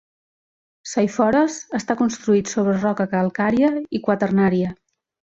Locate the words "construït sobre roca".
1.99-3.07